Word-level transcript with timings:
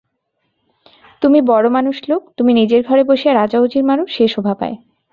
তুমি 1.21 1.41
বড়ো-মানুষ 1.41 1.95
লোক, 2.09 2.21
তুমি 2.37 2.53
নিজের 2.53 2.81
ঘরে 2.87 3.03
বসিয়া 3.03 3.33
রাজা-উজির 3.33 3.83
মার, 3.83 3.99
সে 4.07 4.27
শোভা 4.27 4.53
পায়। 4.53 4.75